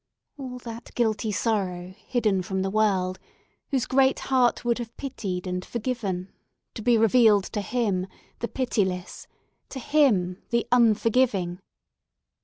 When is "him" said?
7.61-8.07, 9.79-10.41